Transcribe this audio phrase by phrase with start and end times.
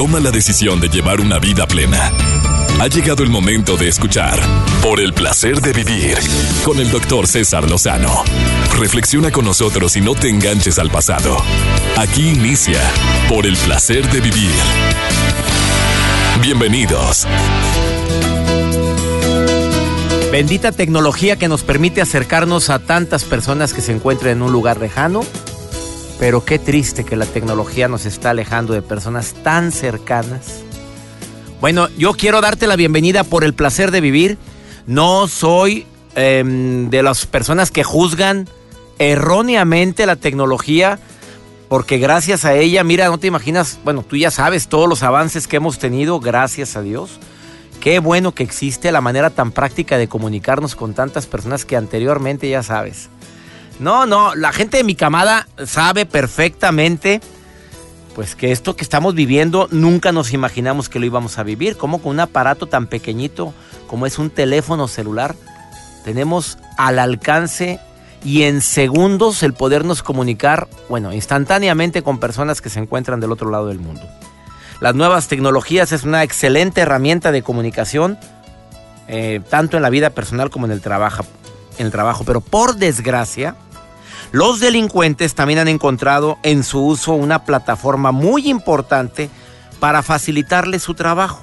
[0.00, 2.10] toma la decisión de llevar una vida plena.
[2.80, 4.40] Ha llegado el momento de escuchar
[4.82, 6.16] Por el placer de vivir
[6.64, 8.24] con el doctor César Lozano.
[8.78, 11.36] Reflexiona con nosotros y no te enganches al pasado.
[11.98, 12.80] Aquí inicia
[13.28, 14.50] Por el placer de vivir.
[16.40, 17.26] Bienvenidos.
[20.32, 24.80] Bendita tecnología que nos permite acercarnos a tantas personas que se encuentran en un lugar
[24.80, 25.26] lejano.
[26.20, 30.60] Pero qué triste que la tecnología nos está alejando de personas tan cercanas.
[31.62, 34.36] Bueno, yo quiero darte la bienvenida por el placer de vivir.
[34.86, 38.46] No soy em, de las personas que juzgan
[38.98, 40.98] erróneamente la tecnología,
[41.70, 45.48] porque gracias a ella, mira, no te imaginas, bueno, tú ya sabes todos los avances
[45.48, 47.18] que hemos tenido, gracias a Dios.
[47.80, 52.50] Qué bueno que existe la manera tan práctica de comunicarnos con tantas personas que anteriormente
[52.50, 53.08] ya sabes.
[53.80, 57.20] No, no, la gente de mi camada sabe perfectamente
[58.14, 62.00] pues que esto que estamos viviendo nunca nos imaginamos que lo íbamos a vivir, como
[62.02, 63.54] con un aparato tan pequeñito
[63.86, 65.34] como es un teléfono celular
[66.04, 67.80] tenemos al alcance
[68.24, 73.50] y en segundos el podernos comunicar, bueno, instantáneamente con personas que se encuentran del otro
[73.50, 74.02] lado del mundo.
[74.80, 78.18] Las nuevas tecnologías es una excelente herramienta de comunicación,
[79.08, 81.24] eh, tanto en la vida personal como en el, trabajo,
[81.78, 82.24] en el trabajo.
[82.24, 83.56] Pero por desgracia,
[84.32, 89.28] los delincuentes también han encontrado en su uso una plataforma muy importante
[89.80, 91.42] para facilitarle su trabajo.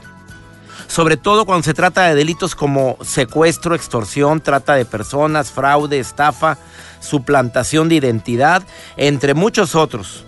[0.88, 6.58] Sobre todo cuando se trata de delitos como secuestro, extorsión, trata de personas, fraude, estafa,
[7.02, 8.64] suplantación de identidad,
[8.96, 10.24] entre muchos otros.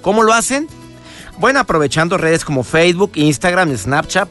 [0.00, 0.68] ¿Cómo lo hacen?
[1.38, 4.30] Bueno, aprovechando redes como Facebook, Instagram, Snapchat,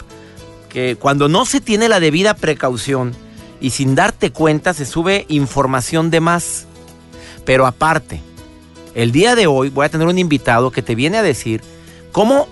[0.70, 3.14] que cuando no se tiene la debida precaución
[3.60, 6.69] y sin darte cuenta se sube información de más.
[7.50, 8.22] Pero aparte,
[8.94, 11.64] el día de hoy voy a tener un invitado que te viene a decir
[12.12, 12.48] cómo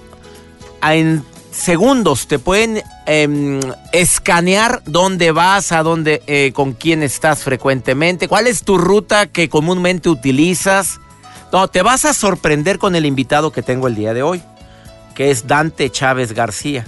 [0.82, 3.60] en segundos te pueden em,
[3.92, 9.50] escanear dónde vas, a dónde, eh, con quién estás frecuentemente, cuál es tu ruta que
[9.50, 11.00] comúnmente utilizas
[11.52, 14.42] no, te vas a sorprender con el invitado que tengo el día de hoy,
[15.14, 16.88] que es Dante Chávez García,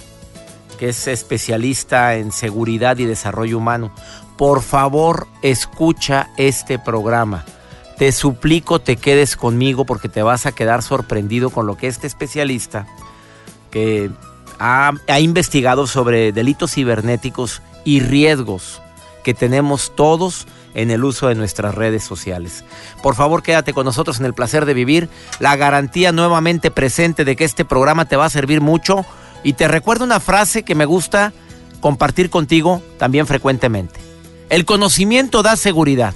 [0.80, 3.94] que es especialista en seguridad y desarrollo humano.
[4.36, 7.46] Por favor, escucha este programa.
[8.00, 12.08] Te suplico te quedes conmigo porque te vas a quedar sorprendido con lo que este
[12.08, 12.88] especialista,
[13.72, 14.10] que
[14.58, 18.82] ha, ha investigado sobre delitos cibernéticos y riesgos
[19.22, 22.64] que tenemos todos en el uso de nuestras redes sociales.
[23.04, 25.10] Por favor, quédate con nosotros en el placer de vivir,
[25.42, 29.06] la garantía nuevamente presente de que este programa te va a servir mucho
[29.44, 31.34] y te recuerdo una frase que me gusta
[31.82, 34.00] compartir contigo también frecuentemente.
[34.50, 36.14] El conocimiento da seguridad.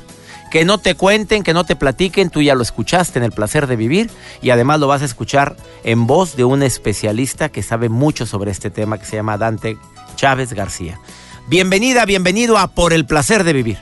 [0.54, 3.66] Que no te cuenten, que no te platiquen, tú ya lo escuchaste en el placer
[3.66, 7.90] de vivir y además lo vas a escuchar en voz de un especialista que sabe
[7.90, 9.80] mucho sobre este tema que se llama Dante
[10.16, 11.00] Chávez García.
[11.48, 13.80] Bienvenida, bienvenido a Por el placer de vivir.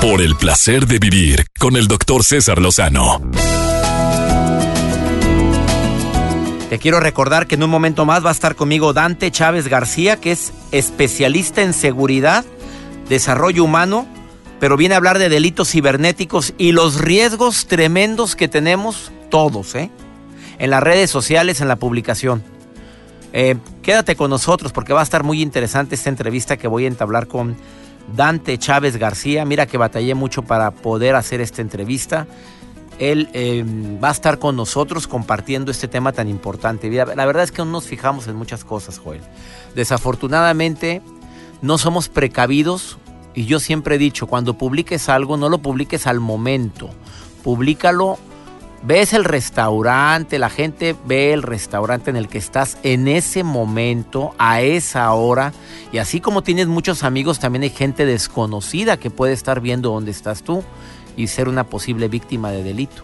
[0.00, 3.20] Por el placer de vivir con el doctor César Lozano.
[6.78, 10.32] Quiero recordar que en un momento más va a estar conmigo Dante Chávez García, que
[10.32, 12.44] es especialista en seguridad,
[13.08, 14.06] desarrollo humano,
[14.60, 19.90] pero viene a hablar de delitos cibernéticos y los riesgos tremendos que tenemos todos, ¿eh?
[20.58, 22.42] En las redes sociales, en la publicación.
[23.32, 26.88] Eh, quédate con nosotros porque va a estar muy interesante esta entrevista que voy a
[26.88, 27.56] entablar con
[28.14, 29.44] Dante Chávez García.
[29.44, 32.26] Mira que batallé mucho para poder hacer esta entrevista.
[32.98, 33.64] Él eh,
[34.02, 36.90] va a estar con nosotros compartiendo este tema tan importante.
[36.90, 39.22] La verdad es que no nos fijamos en muchas cosas, Joel.
[39.74, 41.02] Desafortunadamente,
[41.62, 42.98] no somos precavidos
[43.34, 46.90] y yo siempre he dicho, cuando publiques algo, no lo publiques al momento.
[47.42, 48.18] Publícalo
[48.86, 54.34] ves el restaurante, la gente ve el restaurante en el que estás en ese momento,
[54.38, 55.52] a esa hora.
[55.90, 60.10] Y así como tienes muchos amigos, también hay gente desconocida que puede estar viendo dónde
[60.10, 60.62] estás tú
[61.16, 63.02] y ser una posible víctima de delito.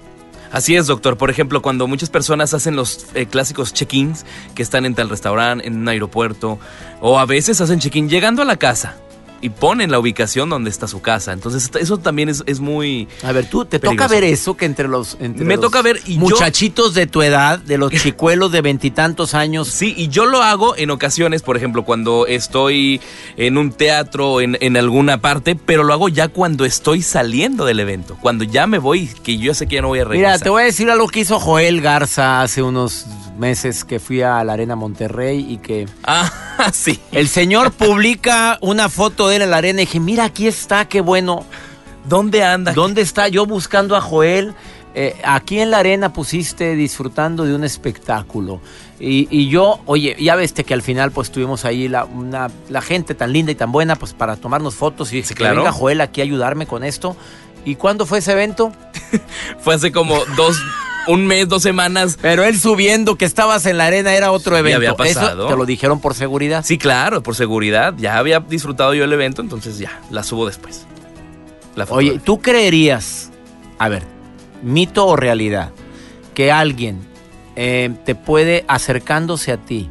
[0.52, 1.16] Así es, doctor.
[1.16, 4.24] Por ejemplo, cuando muchas personas hacen los eh, clásicos check-ins
[4.54, 6.58] que están en tal restaurante, en un aeropuerto,
[7.00, 8.96] o a veces hacen check-in llegando a la casa
[9.40, 11.32] y ponen la ubicación donde está su casa.
[11.32, 13.08] Entonces, eso también es, es muy.
[13.22, 15.16] A ver, tú te toca ver eso que entre los.
[15.20, 18.60] Entre Me los toca ver y yo- muchachitos de tu edad, de los chicuelos de
[18.60, 19.69] veintitantos años.
[19.69, 23.00] Sí, y yo lo hago en ocasiones, por ejemplo, cuando estoy
[23.37, 27.81] en un teatro, en, en alguna parte, pero lo hago ya cuando estoy saliendo del
[27.81, 30.32] evento, cuando ya me voy, que yo sé que ya no voy a regresar.
[30.34, 33.06] Mira, te voy a decir algo que hizo Joel Garza hace unos
[33.38, 36.31] meses que fui a la Arena Monterrey y que Ah,
[36.72, 37.00] sí.
[37.12, 40.86] el señor publica una foto de él en la arena y dije, mira, aquí está,
[40.86, 41.44] qué bueno.
[42.08, 42.72] ¿Dónde anda?
[42.72, 43.28] ¿Dónde está?
[43.28, 44.54] Yo buscando a Joel,
[44.94, 48.60] eh, aquí en la arena pusiste disfrutando de un espectáculo.
[48.98, 52.06] Y, yo, oye, ya ves que al final pues tuvimos ahí la,
[52.68, 55.72] la gente tan linda y tan buena pues para tomarnos fotos y sí, que venga
[55.72, 57.16] Joel aquí a ayudarme con esto.
[57.64, 58.72] ¿Y cuándo fue ese evento?
[59.60, 60.58] fue hace como dos,
[61.06, 62.19] un mes, dos semanas.
[62.20, 64.76] Pero él subiendo que estabas en la arena era otro evento.
[64.76, 65.49] había pasado.
[65.49, 66.64] ¿Te lo dijeron por seguridad?
[66.64, 67.94] Sí, claro, por seguridad.
[67.97, 70.87] Ya había disfrutado yo el evento, entonces ya, la subo después.
[71.88, 73.31] Oye, ¿tú creerías,
[73.79, 74.02] a ver,
[74.62, 75.70] mito o realidad,
[76.35, 77.00] que alguien
[77.56, 79.88] eh, te puede, acercándose a ti,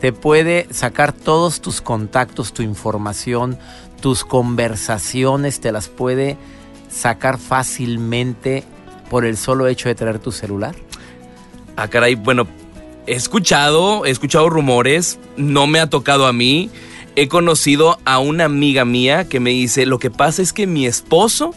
[0.00, 3.58] te puede sacar todos tus contactos, tu información,
[4.00, 6.36] tus conversaciones, te las puede
[6.90, 8.64] sacar fácilmente
[9.10, 10.74] por el solo hecho de traer tu celular?
[11.76, 12.46] Ah, caray, bueno,
[13.06, 16.70] he escuchado, he escuchado rumores, no me ha tocado a mí.
[17.16, 20.86] He conocido a una amiga mía que me dice, lo que pasa es que mi
[20.86, 21.54] esposo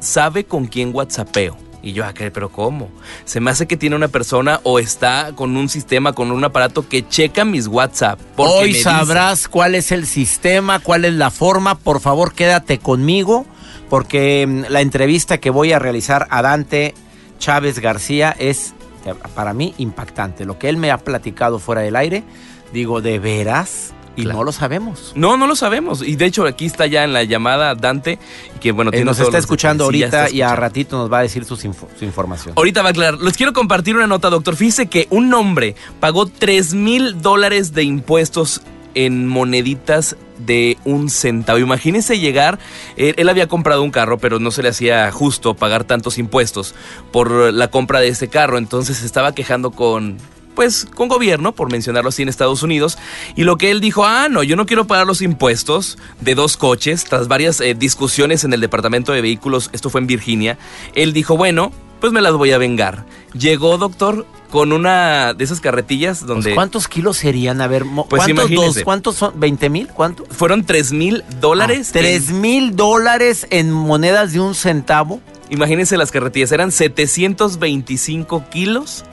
[0.00, 1.56] sabe con quién whatsappeo.
[1.82, 2.88] Y yo, ah, pero ¿cómo?
[3.26, 6.88] Se me hace que tiene una persona o está con un sistema, con un aparato
[6.88, 8.18] que checa mis WhatsApp.
[8.36, 11.74] Hoy sabrás cuál es el sistema, cuál es la forma.
[11.74, 13.44] Por favor, quédate conmigo
[13.88, 16.94] porque mm, la entrevista que voy a realizar a Dante
[17.38, 18.74] Chávez García es
[19.06, 20.44] eh, para mí impactante.
[20.44, 22.24] Lo que él me ha platicado fuera del aire,
[22.72, 23.92] digo, ¿de veras?
[24.16, 25.12] Y no lo sabemos.
[25.16, 26.02] No, no lo sabemos.
[26.02, 28.18] Y de hecho aquí está ya en la llamada Dante,
[28.60, 31.58] que bueno, eh, nos está escuchando ahorita y a ratito nos va a decir su
[32.04, 32.54] información.
[32.56, 33.20] Ahorita va a aclarar.
[33.20, 34.54] Les quiero compartir una nota, doctor.
[34.54, 38.62] Fíjese que un hombre pagó 3 mil dólares de impuestos
[38.94, 41.58] en moneditas de un centavo.
[41.58, 42.58] Imagínense llegar,
[42.96, 46.74] él, había comprado un carro, pero no se le hacía justo pagar tantos impuestos
[47.12, 50.18] por la compra de ese carro, entonces se estaba quejando con
[50.54, 52.98] pues con gobierno, por mencionarlo así en Estados Unidos,
[53.36, 56.56] y lo que él dijo, ah, no, yo no quiero pagar los impuestos de dos
[56.56, 60.58] coches, tras varias eh, discusiones en el Departamento de Vehículos, esto fue en Virginia,
[60.94, 63.06] él dijo, bueno, pues me las voy a vengar.
[63.32, 66.54] Llegó, doctor, con una de esas carretillas pues, donde...
[66.54, 67.62] ¿Cuántos kilos serían?
[67.62, 69.40] A ver, pues ¿cuántos, dos, ¿cuántos son?
[69.40, 69.88] ¿20 mil?
[69.88, 70.26] ¿Cuánto?
[70.26, 71.90] Fueron 3 mil dólares.
[71.92, 75.20] 3 ah, mil dólares en monedas de un centavo.
[75.48, 79.04] Imagínense las carretillas, eran 725 kilos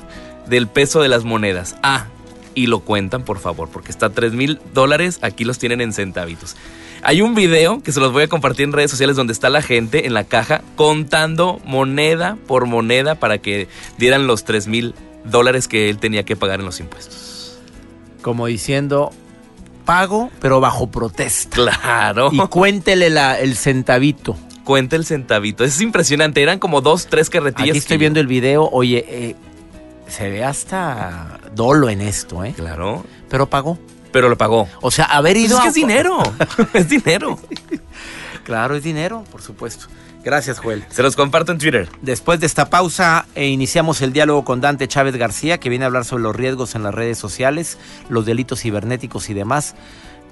[0.47, 1.75] del peso de las monedas.
[1.83, 2.07] Ah,
[2.53, 6.55] y lo cuentan, por favor, porque está 3 mil dólares, aquí los tienen en centavitos.
[7.03, 9.61] Hay un video que se los voy a compartir en redes sociales donde está la
[9.61, 13.67] gente en la caja contando moneda por moneda para que
[13.97, 14.93] dieran los 3 mil
[15.25, 17.59] dólares que él tenía que pagar en los impuestos.
[18.21, 19.11] Como diciendo,
[19.85, 21.55] pago, pero bajo protesta.
[21.55, 22.29] Claro.
[22.31, 24.37] Y cuéntele la, el centavito.
[24.63, 25.63] Cuente el centavito.
[25.63, 26.43] Es impresionante.
[26.43, 27.71] Eran como dos, tres carretillas.
[27.71, 28.69] Aquí estoy viendo el video.
[28.71, 29.35] Oye, eh,
[30.11, 32.53] se ve hasta dolo en esto, ¿eh?
[32.55, 33.05] Claro.
[33.29, 33.79] Pero pagó.
[34.11, 34.67] Pero lo pagó.
[34.81, 35.57] O sea, haber pues ido.
[35.57, 36.21] es que es dinero.
[36.73, 37.39] es dinero.
[38.43, 39.87] claro, es dinero, por supuesto.
[40.23, 40.85] Gracias, Joel.
[40.89, 41.89] Se los comparto en Twitter.
[42.01, 45.87] Después de esta pausa, eh, iniciamos el diálogo con Dante Chávez García, que viene a
[45.87, 47.77] hablar sobre los riesgos en las redes sociales,
[48.09, 49.75] los delitos cibernéticos y demás,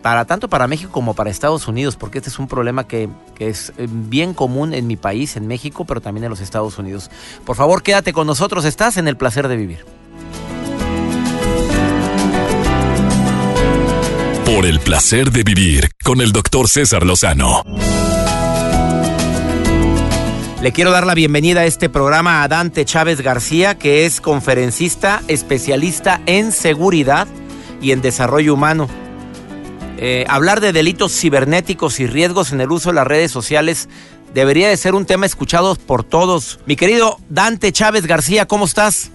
[0.01, 3.50] para tanto para México como para Estados Unidos, porque este es un problema que, que
[3.50, 7.10] es eh, bien común en mi país, en México, pero también en los Estados Unidos.
[7.46, 9.86] Por favor, quédate con nosotros, estás en el placer de vivir.
[14.46, 17.63] Por el placer de vivir con el doctor César Lozano.
[20.62, 25.21] Le quiero dar la bienvenida a este programa a Dante Chávez García, que es conferencista
[25.30, 27.28] especialista en seguridad
[27.81, 28.90] y en desarrollo humano.
[30.02, 33.90] Eh, hablar de delitos cibernéticos y riesgos en el uso de las redes sociales
[34.34, 36.62] debería de ser un tema escuchado por todos.
[36.66, 39.12] Mi querido Dante Chávez García, ¿cómo estás?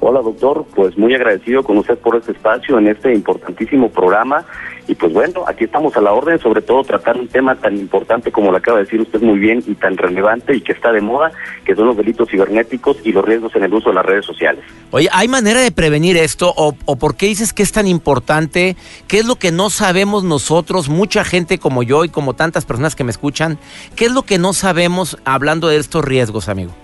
[0.00, 4.44] Hola doctor, pues muy agradecido con usted por este espacio en este importantísimo programa
[4.86, 8.30] y pues bueno, aquí estamos a la orden, sobre todo tratar un tema tan importante
[8.30, 11.00] como lo acaba de decir usted muy bien y tan relevante y que está de
[11.00, 11.32] moda,
[11.64, 14.62] que son los delitos cibernéticos y los riesgos en el uso de las redes sociales.
[14.90, 18.76] Oye, ¿hay manera de prevenir esto o, o por qué dices que es tan importante?
[19.08, 22.94] ¿Qué es lo que no sabemos nosotros, mucha gente como yo y como tantas personas
[22.94, 23.58] que me escuchan?
[23.96, 26.83] ¿Qué es lo que no sabemos hablando de estos riesgos, amigo?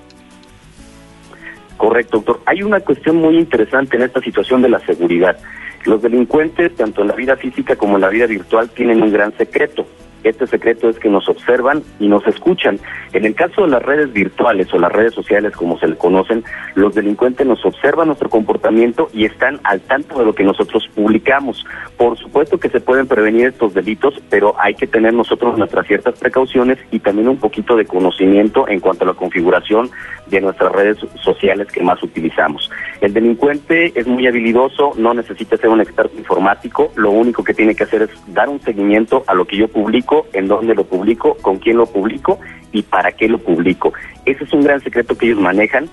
[1.80, 2.42] Correcto, doctor.
[2.44, 5.38] Hay una cuestión muy interesante en esta situación de la seguridad.
[5.86, 9.34] Los delincuentes, tanto en la vida física como en la vida virtual, tienen un gran
[9.38, 9.86] secreto.
[10.24, 12.78] Este secreto es que nos observan y nos escuchan.
[13.12, 16.44] En el caso de las redes virtuales o las redes sociales, como se le conocen,
[16.74, 21.64] los delincuentes nos observan nuestro comportamiento y están al tanto de lo que nosotros publicamos.
[21.96, 26.18] Por supuesto que se pueden prevenir estos delitos, pero hay que tener nosotros nuestras ciertas
[26.18, 29.90] precauciones y también un poquito de conocimiento en cuanto a la configuración
[30.26, 32.70] de nuestras redes sociales que más utilizamos.
[33.00, 37.74] El delincuente es muy habilidoso, no necesita ser un experto informático, lo único que tiene
[37.74, 41.36] que hacer es dar un seguimiento a lo que yo publico, en dónde lo publico,
[41.40, 42.38] con quién lo publico
[42.72, 43.92] y para qué lo publico.
[44.24, 45.88] Ese es un gran secreto que ellos manejan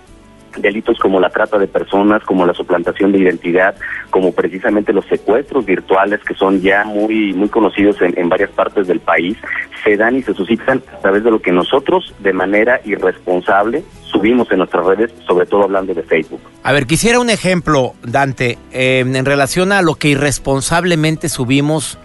[0.58, 3.76] delitos como la trata de personas, como la suplantación de identidad,
[4.10, 9.00] como precisamente los secuestros virtuales que son ya muy muy conocidos en, varias partes del
[9.00, 9.38] país,
[9.84, 14.52] se dan y se suscitan a través de lo que nosotros de manera irresponsable subimos
[14.52, 16.42] en nuestras redes, sobre todo hablando de Facebook.
[16.64, 22.00] A ver, quisiera un ejemplo, Dante, en relación a lo que irresponsablemente subimos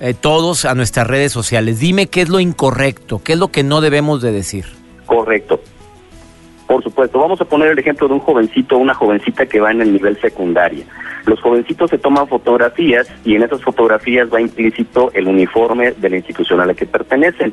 [0.00, 1.78] eh, todos a nuestras redes sociales.
[1.78, 4.64] Dime qué es lo incorrecto, qué es lo que no debemos de decir.
[5.06, 5.60] Correcto.
[6.66, 9.82] Por supuesto, vamos a poner el ejemplo de un jovencito una jovencita que va en
[9.82, 10.84] el nivel secundaria.
[11.30, 16.16] Los jovencitos se toman fotografías y en esas fotografías va implícito el uniforme de la
[16.16, 17.52] institución a la que pertenecen.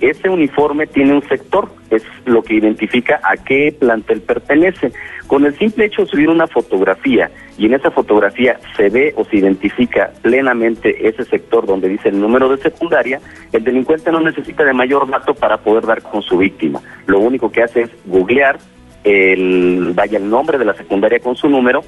[0.00, 4.92] Ese uniforme tiene un sector, es lo que identifica a qué plantel pertenece.
[5.26, 9.26] Con el simple hecho de subir una fotografía y en esa fotografía se ve o
[9.26, 13.20] se identifica plenamente ese sector donde dice el número de secundaria,
[13.52, 16.80] el delincuente no necesita de mayor dato para poder dar con su víctima.
[17.04, 18.58] Lo único que hace es googlear
[19.04, 21.84] el, vaya el nombre de la secundaria con su número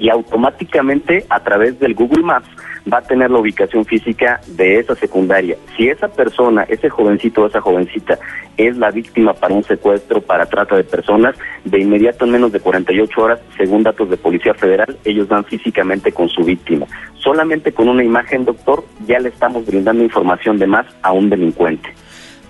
[0.00, 2.48] y automáticamente a través del Google Maps
[2.90, 5.56] va a tener la ubicación física de esa secundaria.
[5.76, 8.18] Si esa persona, ese jovencito o esa jovencita
[8.56, 12.60] es la víctima para un secuestro, para trata de personas, de inmediato en menos de
[12.60, 16.86] 48 horas, según datos de Policía Federal, ellos dan físicamente con su víctima.
[17.14, 21.90] Solamente con una imagen, doctor, ya le estamos brindando información de más a un delincuente.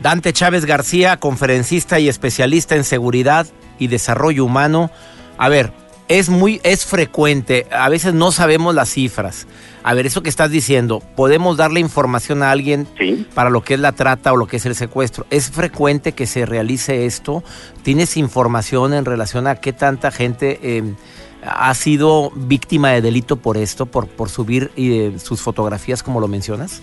[0.00, 3.47] Dante Chávez García, conferencista y especialista en seguridad
[3.78, 4.90] y desarrollo humano.
[5.37, 5.73] A ver,
[6.11, 9.47] es muy, es frecuente, a veces no sabemos las cifras.
[9.85, 12.88] A ver, eso que estás diciendo, podemos darle información a alguien
[13.33, 15.25] para lo que es la trata o lo que es el secuestro.
[15.31, 17.45] ¿Es frecuente que se realice esto?
[17.85, 20.97] ¿Tienes información en relación a qué tanta gente em,
[21.45, 26.26] ha sido víctima de delito por esto, por, por subir eh, sus fotografías como lo
[26.26, 26.83] mencionas?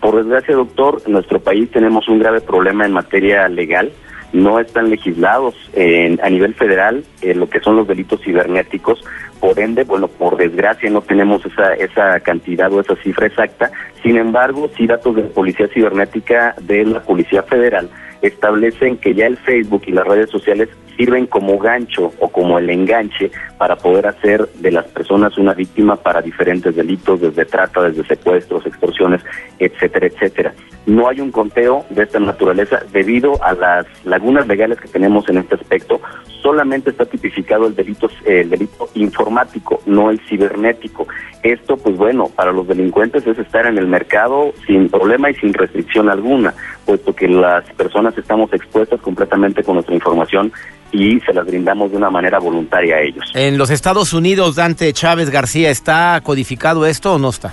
[0.00, 3.92] Por desgracia, doctor, en nuestro país tenemos un grave problema en materia legal
[4.36, 9.02] no están legislados en, a nivel federal en lo que son los delitos cibernéticos.
[9.40, 13.70] Por ende, bueno, por desgracia no tenemos esa, esa cantidad o esa cifra exacta.
[14.02, 17.88] Sin embargo, sí datos de Policía Cibernética de la Policía Federal
[18.22, 22.70] establecen que ya el Facebook y las redes sociales sirven como gancho o como el
[22.70, 28.04] enganche para poder hacer de las personas una víctima para diferentes delitos, desde trata, desde
[28.04, 29.22] secuestros, extorsiones,
[29.58, 30.54] etcétera, etcétera.
[30.86, 35.38] No hay un conteo de esta naturaleza debido a las lagunas legales que tenemos en
[35.38, 36.00] este aspecto.
[36.42, 38.88] Solamente está tipificado el delito, el delito
[39.26, 41.06] informático, no el cibernético.
[41.42, 45.52] Esto, pues bueno, para los delincuentes es estar en el mercado sin problema y sin
[45.52, 46.54] restricción alguna,
[46.84, 50.52] puesto que las personas estamos expuestas completamente con nuestra información
[50.92, 53.24] y se las brindamos de una manera voluntaria a ellos.
[53.34, 57.52] En los Estados Unidos, Dante Chávez García, ¿está codificado esto o no está?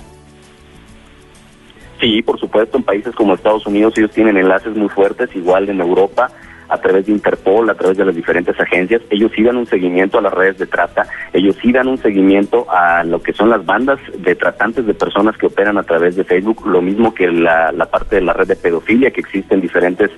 [2.00, 5.80] Sí, por supuesto, en países como Estados Unidos ellos tienen enlaces muy fuertes, igual en
[5.80, 6.30] Europa,
[6.68, 10.18] a través de Interpol, a través de las diferentes agencias, ellos sí dan un seguimiento
[10.18, 13.64] a las redes de trata, ellos sí dan un seguimiento a lo que son las
[13.64, 17.72] bandas de tratantes de personas que operan a través de Facebook, lo mismo que la,
[17.72, 20.10] la parte de la red de pedofilia que existe en diferentes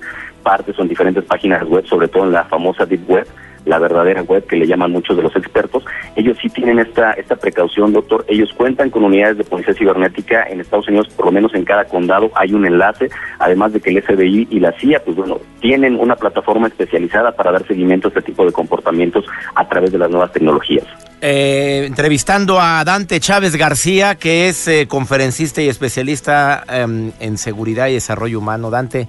[0.43, 3.27] partes o en diferentes páginas web, sobre todo en la famosa Deep Web,
[3.67, 7.35] la verdadera web que le llaman muchos de los expertos, ellos sí tienen esta, esta
[7.35, 8.25] precaución, doctor.
[8.27, 11.85] Ellos cuentan con unidades de policía cibernética en Estados Unidos, por lo menos en cada
[11.85, 13.09] condado hay un enlace,
[13.39, 17.51] además de que el FBI y la CIA, pues bueno, tienen una plataforma especializada para
[17.51, 20.85] dar seguimiento a este tipo de comportamientos a través de las nuevas tecnologías.
[21.19, 27.87] Eh, entrevistando a Dante Chávez García, que es eh, conferencista y especialista eh, en seguridad
[27.87, 28.69] y desarrollo humano.
[28.69, 29.07] Dante,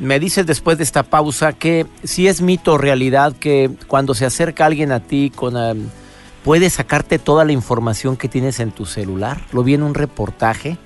[0.00, 4.24] me dices después de esta pausa que si es mito o realidad que cuando se
[4.24, 5.88] acerca alguien a ti con um,
[6.42, 9.42] puede sacarte toda la información que tienes en tu celular.
[9.52, 10.78] Lo vi en un reportaje.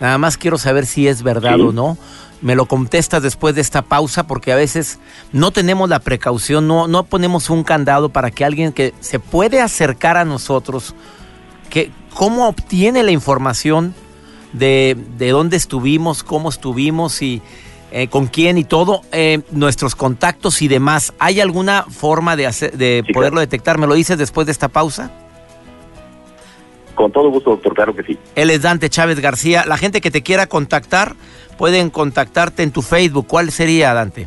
[0.00, 1.62] Nada más quiero saber si es verdad Sí.
[1.62, 1.96] o no.
[2.42, 4.98] Me lo contestas después de esta pausa porque a veces
[5.32, 9.60] no tenemos la precaución, no, no ponemos un candado para que alguien que se puede
[9.60, 10.94] acercar a nosotros,
[11.68, 13.92] que, ¿cómo obtiene la información
[14.52, 17.42] de, de dónde estuvimos, cómo estuvimos y
[17.90, 21.12] eh, con quién y todo, eh, nuestros contactos y demás?
[21.18, 23.46] ¿Hay alguna forma de, hacer, de Sí, poderlo claro.
[23.46, 23.78] detectar?
[23.78, 25.10] ¿Me lo dices después de esta pausa?
[26.94, 28.18] Con todo gusto, doctor, claro que sí.
[28.34, 29.64] Él es Dante Chávez García.
[29.66, 31.14] La gente que te quiera contactar,
[31.56, 33.26] pueden contactarte en tu Facebook.
[33.28, 34.26] ¿Cuál sería, Dante?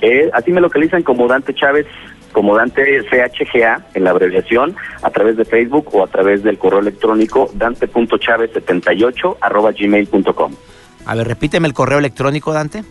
[0.00, 1.86] Eh, así me localizan como Dante Chávez,
[2.32, 6.78] como Dante CHGA en la abreviación, a través de Facebook o a través del correo
[6.78, 10.52] electrónico dante.chávez78 arroba gmail.com.
[11.08, 12.84] A ver, repíteme el correo electrónico, Dante.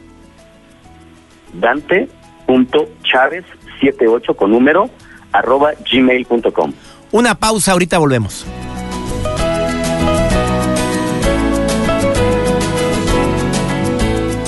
[1.54, 4.90] Dante.chávez78 con número
[5.32, 6.74] arroba gmail.com.
[7.12, 8.46] Una pausa, ahorita volvemos.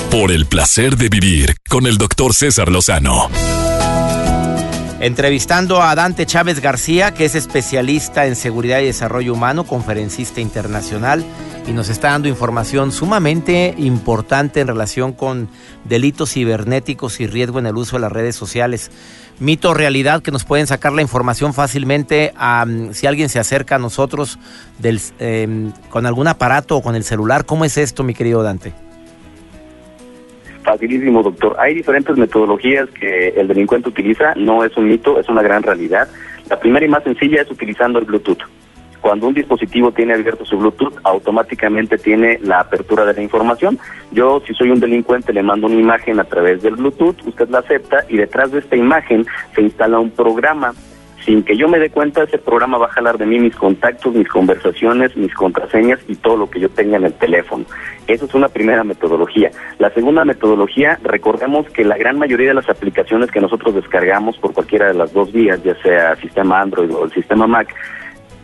[0.09, 3.29] por el placer de vivir con el doctor César Lozano.
[4.99, 11.23] Entrevistando a Dante Chávez García, que es especialista en seguridad y desarrollo humano, conferencista internacional,
[11.69, 15.49] y nos está dando información sumamente importante en relación con
[15.85, 18.89] delitos cibernéticos y riesgo en el uso de las redes sociales.
[19.39, 22.33] Mito realidad que nos pueden sacar la información fácilmente
[22.91, 24.39] si alguien se acerca a nosotros
[24.79, 27.45] del, em, con algún aparato o con el celular.
[27.45, 28.73] ¿Cómo es esto, mi querido Dante?
[30.63, 31.55] Facilísimo, doctor.
[31.59, 36.07] Hay diferentes metodologías que el delincuente utiliza, no es un mito, es una gran realidad.
[36.49, 38.41] La primera y más sencilla es utilizando el Bluetooth.
[39.01, 43.79] Cuando un dispositivo tiene abierto su Bluetooth, automáticamente tiene la apertura de la información.
[44.11, 47.59] Yo, si soy un delincuente, le mando una imagen a través del Bluetooth, usted la
[47.59, 49.25] acepta y detrás de esta imagen
[49.55, 50.73] se instala un programa
[51.25, 54.13] sin que yo me dé cuenta, ese programa va a jalar de mí mis contactos,
[54.15, 57.65] mis conversaciones, mis contraseñas y todo lo que yo tenga en el teléfono.
[58.07, 59.51] Esa es una primera metodología.
[59.77, 64.53] La segunda metodología, recordemos que la gran mayoría de las aplicaciones que nosotros descargamos por
[64.53, 67.75] cualquiera de las dos vías, ya sea sistema Android o el sistema Mac,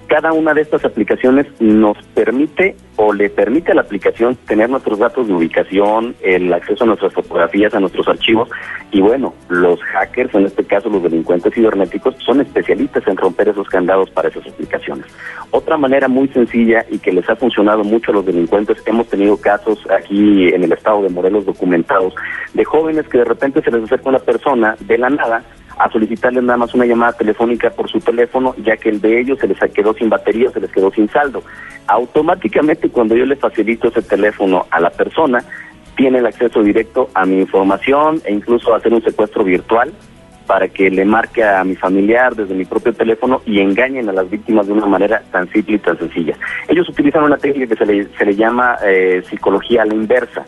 [0.08, 5.00] cada una de estas aplicaciones nos permite o le permite a la aplicación tener nuestros
[5.00, 8.50] datos de ubicación, el acceso a nuestras fotografías, a nuestros archivos
[8.92, 13.68] y bueno, los hackers, en este caso los delincuentes cibernéticos, son especialistas en romper esos
[13.68, 15.06] candados para esas aplicaciones.
[15.52, 19.38] Otra manera muy sencilla y que les ha funcionado mucho a los delincuentes, hemos tenido
[19.38, 22.14] casos aquí en el estado de Morelos documentados
[22.54, 25.44] de jóvenes que de repente se les acerca una persona de la nada
[25.78, 29.40] a solicitarles nada más una llamada telefónica por su teléfono, ya que el de ellos
[29.40, 31.44] se les quedó sin batería, se les quedó sin saldo.
[31.88, 35.44] Automáticamente cuando yo le facilito ese teléfono a la persona,
[35.96, 39.94] tiene el acceso directo a mi información e incluso hacer un secuestro virtual
[40.46, 44.30] para que le marque a mi familiar desde mi propio teléfono y engañen a las
[44.30, 46.36] víctimas de una manera tan simple y tan sencilla.
[46.68, 50.46] Ellos utilizan una técnica que se le, se le llama eh, psicología a la inversa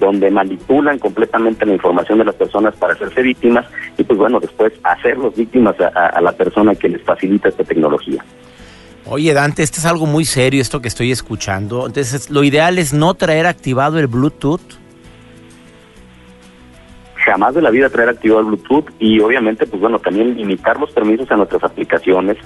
[0.00, 3.66] donde manipulan completamente la información de las personas para hacerse víctimas
[3.96, 8.24] y pues bueno, después hacerlos víctimas a, la persona que les facilita esta tecnología.
[9.06, 11.86] Oye, Dante, esto es algo muy serio, esto que estoy escuchando.
[11.86, 14.80] Entonces, lo ideal es no traer activado el Bluetooth
[17.30, 20.90] jamás de la vida traer activado el Bluetooth y obviamente, pues bueno, también limitar los
[20.90, 22.36] permisos a nuestras aplicaciones,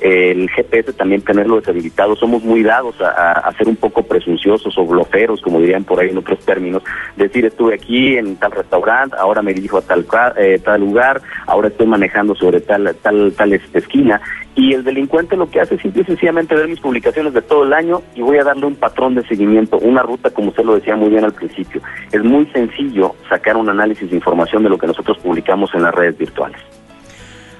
[0.00, 2.16] el GPS también tenerlo deshabilitado.
[2.16, 6.18] Somos muy dados a, ser un poco presunciosos o bloqueros, como dirían por ahí en
[6.18, 6.82] otros términos.
[7.16, 10.06] Decir, estuve aquí en tal restaurante, ahora me dirijo a tal,
[10.36, 14.20] eh, tal lugar, ahora estoy manejando sobre tal, tal, tal esquina.
[14.54, 17.64] Y el delincuente lo que hace es simple y sencillamente ver mis publicaciones de todo
[17.64, 20.76] el año y voy a darle un patrón de seguimiento, una ruta, como usted lo
[20.76, 21.82] decía muy bien al principio.
[22.10, 25.94] Es muy sencillo sacar un análisis de información de lo que nosotros publicamos en las
[25.94, 26.60] redes virtuales.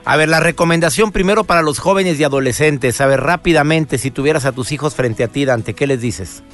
[0.08, 3.00] A ver, la recomendación primero para los jóvenes y adolescentes.
[3.00, 6.44] A ver, rápidamente, si tuvieras a tus hijos frente a ti, Dante, ¿qué les dices?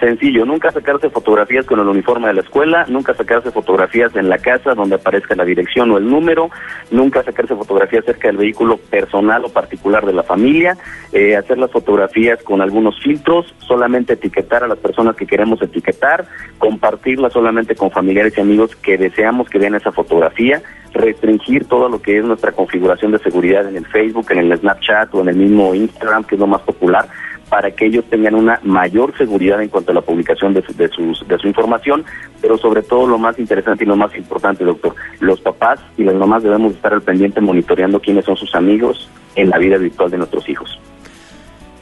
[0.00, 4.38] Sencillo, nunca sacarse fotografías con el uniforme de la escuela, nunca sacarse fotografías en la
[4.38, 6.50] casa donde aparezca la dirección o el número,
[6.90, 10.76] nunca sacarse fotografías cerca del vehículo personal o particular de la familia,
[11.12, 16.26] eh, hacer las fotografías con algunos filtros, solamente etiquetar a las personas que queremos etiquetar,
[16.58, 20.60] compartirlas solamente con familiares y amigos que deseamos que vean esa fotografía,
[20.92, 25.14] restringir todo lo que es nuestra configuración de seguridad en el Facebook, en el Snapchat
[25.14, 27.06] o en el mismo Instagram, que es lo más popular,
[27.48, 32.04] para que ellos tengan una mayor seguridad en cuanto a la publicación de su, información,
[32.40, 36.14] pero sobre todo lo más interesante y lo más importante, doctor, los papás y las
[36.14, 40.18] mamás debemos estar al pendiente monitoreando quiénes son sus amigos en la vida virtual de
[40.18, 40.78] nuestros hijos.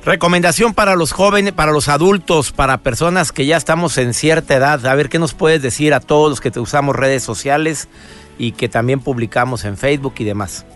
[0.05, 4.85] Recomendación para los jóvenes, para los adultos, para personas que ya estamos en cierta edad.
[4.87, 7.89] A ver, ¿qué nos puedes decir a todos los que usamos redes sociales
[8.37, 10.67] y que también publicamos en Facebook y demás?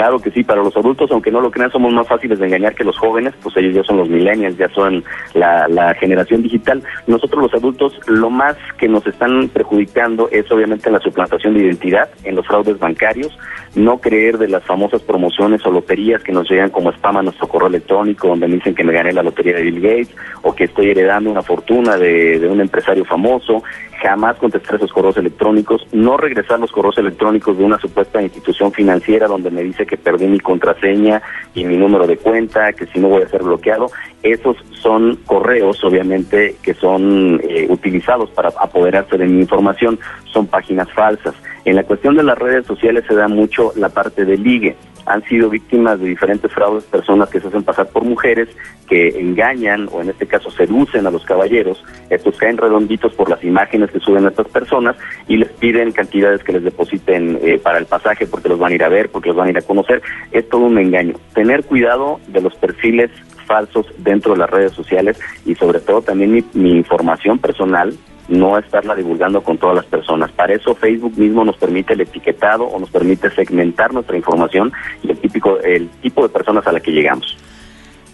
[0.00, 2.74] Claro que sí, para los adultos, aunque no lo crean, somos más fáciles de engañar
[2.74, 6.82] que los jóvenes, pues ellos ya son los millennials, ya son la, generación digital.
[7.06, 12.08] Nosotros los adultos, lo más que nos están perjudicando es obviamente la suplantación de identidad,
[12.24, 13.38] en los fraudes bancarios,
[13.74, 17.46] no creer de las famosas promociones o loterías que nos llegan como spam a nuestro
[17.46, 20.64] correo electrónico, donde me dicen que me gané la lotería de Bill Gates o que
[20.64, 23.62] estoy heredando una fortuna de, de un empresario famoso,
[24.00, 29.26] jamás contestar esos correos electrónicos, no regresar los correos electrónicos de una supuesta institución financiera
[29.26, 31.22] donde me dice que perdí mi contraseña
[31.54, 33.86] y mi número de cuenta, que si no voy a ser bloqueado.
[34.22, 40.90] Esos son correos, obviamente, que son eh, utilizados para apoderarse de mi información, son páginas
[40.92, 41.34] falsas.
[41.64, 45.22] En la cuestión de las redes sociales se da mucho la parte de ligue han
[45.24, 48.48] sido víctimas de diferentes fraudes personas que se hacen pasar por mujeres,
[48.88, 53.42] que engañan o en este caso seducen a los caballeros, estos caen redonditos por las
[53.44, 54.96] imágenes que suben a estas personas
[55.28, 58.74] y les piden cantidades que les depositen eh, para el pasaje porque los van a
[58.74, 61.14] ir a ver, porque los van a ir a conocer, es todo un engaño.
[61.34, 63.10] Tener cuidado de los perfiles
[63.50, 67.92] falsos dentro de las redes sociales y sobre todo también mi, mi información personal
[68.28, 70.30] no estarla divulgando con todas las personas.
[70.30, 75.10] Para eso Facebook mismo nos permite el etiquetado o nos permite segmentar nuestra información y
[75.10, 77.36] el típico el tipo de personas a la que llegamos.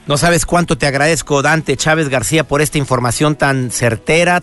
[0.07, 4.42] No sabes cuánto te agradezco, Dante Chávez García, por esta información tan certera,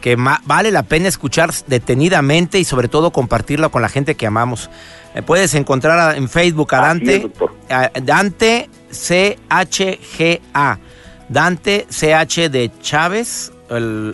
[0.00, 4.70] que vale la pena escuchar detenidamente y sobre todo compartirla con la gente que amamos.
[5.14, 7.30] Eh, puedes encontrar en Facebook a Dante,
[8.02, 10.78] Dante CHGA,
[11.28, 13.52] Dante CH de Chávez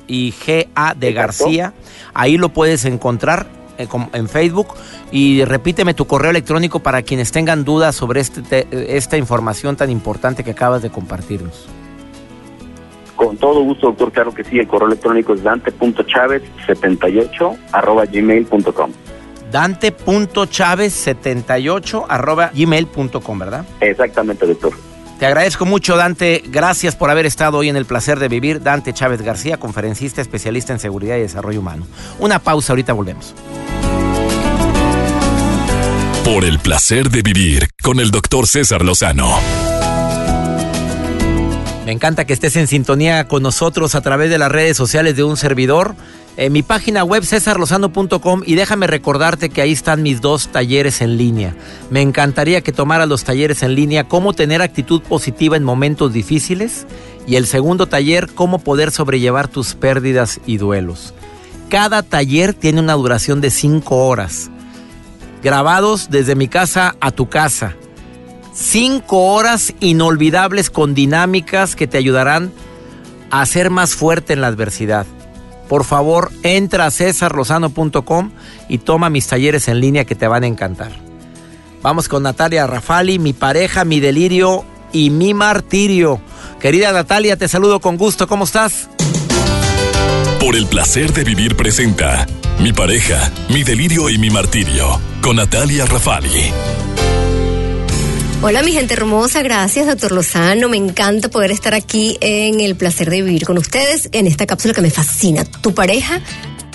[0.06, 1.74] y GA de García.
[2.14, 4.68] Ahí lo puedes encontrar eh, en Facebook
[5.12, 10.44] y repíteme tu correo electrónico para quienes tengan dudas sobre este, esta información tan importante
[10.44, 11.66] que acabas de compartirnos.
[13.16, 14.60] Con todo gusto, doctor, claro que sí.
[14.60, 18.92] El correo electrónico es dante.chaves78 arroba gmail.com.
[19.50, 23.64] Dante.chaves78 arroba gmail.com, ¿verdad?
[23.80, 24.72] Exactamente, doctor.
[25.18, 26.44] Te agradezco mucho, Dante.
[26.46, 28.62] Gracias por haber estado hoy en el placer de vivir.
[28.62, 31.88] Dante Chávez García, conferencista, especialista en seguridad y desarrollo humano.
[32.20, 33.34] Una pausa, ahorita volvemos.
[36.24, 39.34] Por el placer de vivir con el doctor César Lozano.
[41.88, 45.24] Me encanta que estés en sintonía con nosotros a través de las redes sociales de
[45.24, 45.94] un servidor.
[46.36, 51.16] En mi página web cesarlozano.com y déjame recordarte que ahí están mis dos talleres en
[51.16, 51.54] línea.
[51.88, 56.86] Me encantaría que tomaras los talleres en línea, cómo tener actitud positiva en momentos difíciles
[57.26, 61.14] y el segundo taller, cómo poder sobrellevar tus pérdidas y duelos.
[61.70, 64.50] Cada taller tiene una duración de 5 horas,
[65.42, 67.76] grabados desde mi casa a tu casa
[68.60, 72.52] Cinco horas inolvidables con dinámicas que te ayudarán
[73.30, 75.06] a ser más fuerte en la adversidad.
[75.68, 78.30] Por favor, entra a cesarlozano.com
[78.68, 80.90] y toma mis talleres en línea que te van a encantar.
[81.82, 86.20] Vamos con Natalia Rafali, mi pareja, mi delirio y mi martirio.
[86.58, 88.26] Querida Natalia, te saludo con gusto.
[88.26, 88.88] ¿Cómo estás?
[90.40, 92.26] Por el placer de vivir presenta
[92.58, 96.52] Mi pareja, mi delirio y mi martirio con Natalia Rafali.
[98.40, 103.10] Hola mi gente hermosa, gracias doctor Lozano, me encanta poder estar aquí en el placer
[103.10, 106.20] de vivir con ustedes en esta cápsula que me fascina, tu pareja,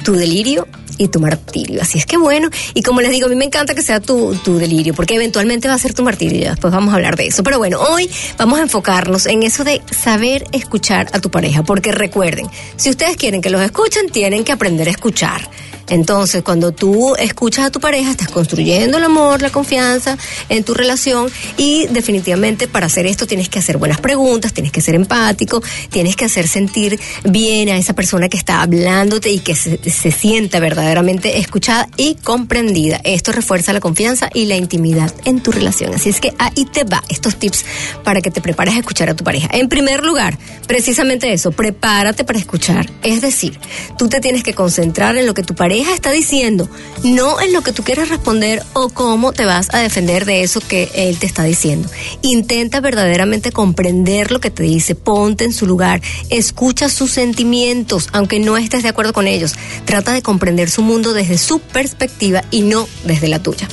[0.04, 1.82] tu delirio y tu martirio.
[1.82, 4.36] Así es que bueno, y como les digo, a mí me encanta que sea tu,
[4.44, 7.28] tu delirio, porque eventualmente va a ser tu martirio, ya después vamos a hablar de
[7.28, 7.44] eso.
[7.44, 11.92] Pero bueno, hoy vamos a enfocarnos en eso de saber escuchar a tu pareja, porque
[11.92, 15.50] recuerden, si ustedes quieren que los escuchen, tienen que aprender a escuchar.
[15.90, 20.18] Entonces, cuando tú escuchas a tu pareja, estás construyendo el amor, la confianza
[20.50, 24.82] en tu relación y definitivamente para hacer esto tienes que hacer buenas preguntas, tienes que
[24.82, 29.56] ser empático, tienes que hacer sentir bien a esa persona que está hablándote y que
[29.56, 29.78] se,
[30.12, 33.00] sienta verdaderamente escuchada y comprendida.
[33.04, 35.94] Esto refuerza la confianza y la intimidad en tu relación.
[35.94, 37.64] Así es que ahí te va estos tips
[38.04, 39.48] para que te prepares a escuchar a tu pareja.
[39.52, 42.90] En primer lugar, precisamente eso, prepárate para escuchar.
[43.02, 43.58] Es decir,
[43.98, 46.70] tú te tienes que concentrar en lo que tu pareja está diciendo,
[47.04, 50.60] no en lo que tú quieres responder o cómo te vas a defender de eso
[50.60, 51.90] que él te está diciendo.
[52.22, 58.40] Intenta verdaderamente comprender lo que te dice, ponte en su lugar, escucha sus sentimientos, aunque
[58.40, 59.56] no estés de acuerdo con ellos.
[59.86, 63.68] Trata de comprender su mundo desde su perspectiva y no desde la tuya.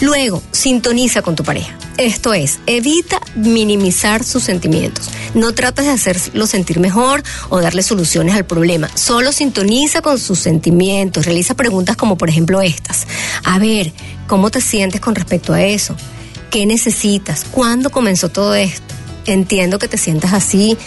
[0.00, 1.76] Luego, sintoniza con tu pareja.
[1.98, 5.10] Esto es, evita minimizar sus sentimientos.
[5.34, 8.88] No trates de hacerlo sentir mejor o darle soluciones al problema.
[8.94, 11.26] Solo sintoniza con sus sentimientos.
[11.26, 13.06] Realiza preguntas como por ejemplo estas.
[13.44, 13.92] A ver,
[14.26, 15.96] ¿cómo te sientes con respecto a eso?
[16.50, 17.44] ¿Qué necesitas?
[17.50, 18.94] ¿Cuándo comenzó todo esto?
[19.26, 20.78] Entiendo que te sientas así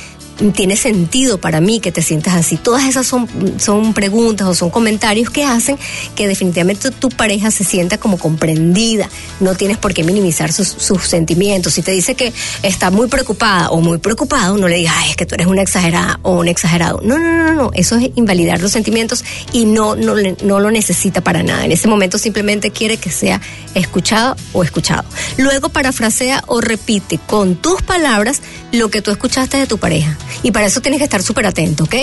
[0.54, 2.58] tiene sentido para mí que te sientas así.
[2.58, 3.28] Todas esas son,
[3.60, 5.78] son preguntas o son comentarios que hacen
[6.16, 9.10] que definitivamente tu pareja se sienta como comprendida.
[9.40, 11.74] No tienes por qué minimizar sus, sentimientos.
[11.74, 15.26] Si te dice que está muy preocupada o muy preocupado, no le digas, es que
[15.26, 17.00] tú eres una exagerada o un exagerado.
[17.04, 17.72] No, no, no, no.
[17.74, 19.24] Eso es invalidar los sentimientos
[19.54, 21.66] y no, no, no lo necesita para nada.
[21.66, 23.42] En ese momento simplemente quiere que sea
[23.74, 25.04] escuchado o escuchado.
[25.38, 30.18] Luego parafrasea o repite con tus palabras lo que tú escuchaste de tu pareja.
[30.44, 31.96] Y para eso tienes que estar súper atento, ¿ok?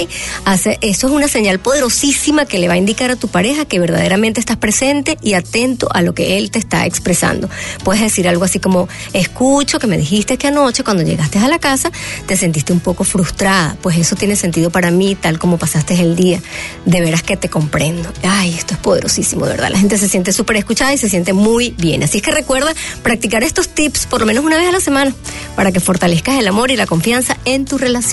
[0.45, 3.79] Hace, eso es una señal poderosísima que le va a indicar a tu pareja que
[3.79, 7.49] verdaderamente estás presente y atento a lo que él te está expresando.
[7.85, 11.59] Puedes decir algo así como, escucho que me dijiste que anoche cuando llegaste a la
[11.59, 11.91] casa
[12.27, 13.77] te sentiste un poco frustrada.
[13.83, 16.41] Pues eso tiene sentido para mí, tal como pasaste el día.
[16.85, 18.12] De veras que te comprendo.
[18.23, 19.71] Ay, esto es poderosísimo, de verdad.
[19.71, 22.03] La gente se siente súper escuchada y se siente muy bien.
[22.03, 25.14] Así es que recuerda practicar estos tips por lo menos una vez a la semana
[25.57, 28.08] para que fortalezcas el amor y la confianza en tu relación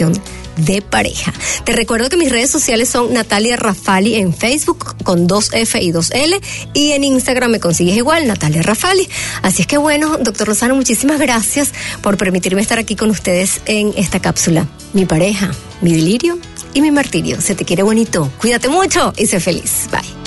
[0.58, 1.34] de pareja.
[1.64, 5.92] Te recuerdo que mis redes sociales son Natalia Rafali en Facebook con dos F y
[5.92, 6.40] dos L
[6.74, 9.08] y en Instagram me consigues igual, Natalia Rafali.
[9.42, 13.94] Así es que bueno, doctor Lozano, muchísimas gracias por permitirme estar aquí con ustedes en
[13.98, 14.68] esta cápsula.
[14.94, 16.38] Mi pareja, mi delirio
[16.74, 17.42] y mi martirio.
[17.42, 18.32] Se te quiere bonito.
[18.40, 19.88] Cuídate mucho y sé feliz.
[19.92, 20.26] Bye.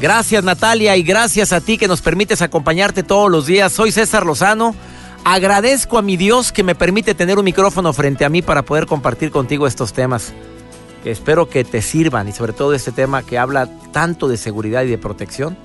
[0.00, 3.72] Gracias Natalia y gracias a ti que nos permites acompañarte todos los días.
[3.72, 4.74] Soy César Lozano.
[5.24, 8.86] Agradezco a mi Dios que me permite tener un micrófono frente a mí para poder
[8.86, 10.32] compartir contigo estos temas.
[11.04, 14.82] Que espero que te sirvan y sobre todo este tema que habla tanto de seguridad
[14.82, 15.56] y de protección.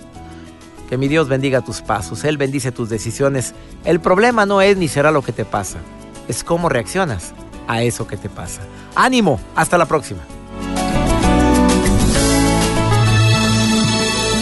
[0.89, 3.53] Que mi Dios bendiga tus pasos, Él bendice tus decisiones.
[3.85, 5.79] El problema no es ni será lo que te pasa,
[6.27, 7.33] es cómo reaccionas
[7.67, 8.61] a eso que te pasa.
[8.93, 10.21] Ánimo, hasta la próxima.